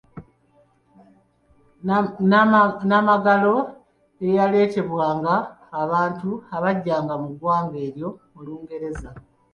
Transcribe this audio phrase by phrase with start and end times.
[2.85, 3.55] Nnamagalo
[4.27, 5.35] eyaleetebwanga
[5.81, 9.09] abantu abajjanga mu ggwanga eryo mu lungereza.